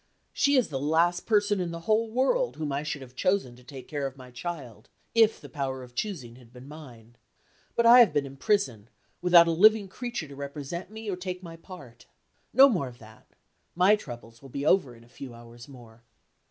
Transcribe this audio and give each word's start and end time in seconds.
"She 0.33 0.55
is 0.57 0.69
the 0.69 0.79
last 0.79 1.27
person 1.27 1.59
in 1.59 1.69
the 1.69 1.81
whole 1.81 2.09
world 2.09 2.55
whom 2.55 2.71
I 2.71 2.81
should 2.81 3.03
have 3.03 3.13
chosen 3.15 3.55
to 3.55 3.63
take 3.63 3.87
care 3.87 4.07
of 4.07 4.17
my 4.17 4.31
child, 4.31 4.89
if 5.13 5.39
the 5.39 5.47
power 5.47 5.83
of 5.83 5.93
choosing 5.93 6.37
had 6.37 6.51
been 6.51 6.67
mine. 6.67 7.17
But 7.75 7.85
I 7.85 7.99
have 7.99 8.11
been 8.11 8.25
in 8.25 8.37
prison, 8.37 8.89
without 9.21 9.47
a 9.47 9.51
living 9.51 9.87
creature 9.87 10.27
to 10.27 10.35
represent 10.35 10.89
me 10.89 11.07
or 11.07 11.15
to 11.15 11.21
take 11.21 11.43
my 11.43 11.55
part. 11.55 12.07
No 12.51 12.67
more 12.67 12.87
of 12.87 12.97
that; 12.97 13.27
my 13.75 13.95
troubles 13.95 14.41
will 14.41 14.49
be 14.49 14.65
over 14.65 14.95
in 14.95 15.03
a 15.03 15.07
few 15.07 15.35
hours 15.35 15.67
more. 15.67 16.03